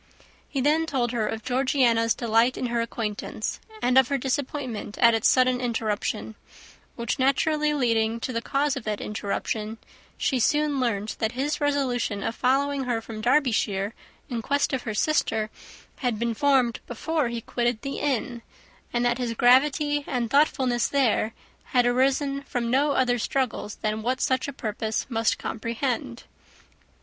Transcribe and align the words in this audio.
He 0.49 0.61
then 0.61 0.87
told 0.87 1.11
her 1.11 1.27
of 1.27 1.43
Georgiana's 1.43 2.15
delight 2.15 2.57
in 2.57 2.65
her 2.73 2.81
acquaintance, 2.81 3.59
and 3.83 3.99
of 3.99 4.07
her 4.07 4.17
disappointment 4.17 4.97
at 4.97 5.13
its 5.13 5.27
sudden 5.27 5.61
interruption; 5.61 6.33
which 6.95 7.19
naturally 7.19 7.71
leading 7.75 8.19
to 8.21 8.33
the 8.33 8.41
cause 8.41 8.75
of 8.75 8.83
that 8.85 8.99
interruption, 8.99 9.77
she 10.17 10.39
soon 10.39 10.79
learnt 10.79 11.17
that 11.19 11.33
his 11.33 11.61
resolution 11.61 12.23
of 12.23 12.33
following 12.33 12.85
her 12.85 12.99
from 12.99 13.21
Derbyshire 13.21 13.93
in 14.27 14.41
quest 14.41 14.73
of 14.73 14.81
her 14.89 14.95
sister 14.95 15.51
had 15.97 16.17
been 16.17 16.33
formed 16.33 16.79
before 16.87 17.27
he 17.27 17.39
quitted 17.39 17.83
the 17.83 17.99
inn, 17.99 18.41
and 18.91 19.05
that 19.05 19.19
his 19.19 19.35
gravity 19.35 20.03
and 20.07 20.31
thoughtfulness 20.31 20.87
there 20.87 21.35
had 21.65 21.85
arisen 21.85 22.41
from 22.41 22.71
no 22.71 22.93
other 22.93 23.19
struggles 23.19 23.75
than 23.75 24.01
what 24.01 24.19
such 24.19 24.47
a 24.47 24.51
purpose 24.53 25.05
must 25.09 25.37
comprehend. 25.37 26.23